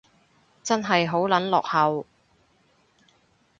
[0.63, 2.07] 真係好撚落後